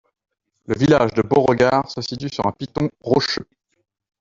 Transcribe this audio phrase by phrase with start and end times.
[0.65, 3.45] Le village de Beauregard se situe sur un piton rocheux.